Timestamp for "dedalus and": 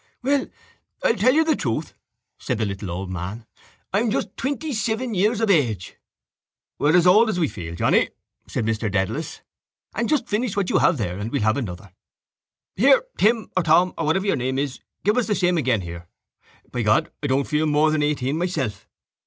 8.91-10.09